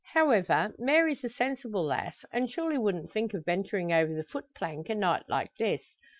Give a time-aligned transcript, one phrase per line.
[0.15, 4.89] However, Mary's a sensible lass, and surely wouldn't think of venturing over the foot plank
[4.89, 5.83] a night like this.